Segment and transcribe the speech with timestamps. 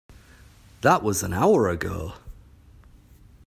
[0.81, 2.13] That was an hour ago!